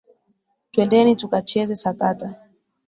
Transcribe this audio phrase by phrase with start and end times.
[0.71, 2.29] Twendeni tukacheze sakata.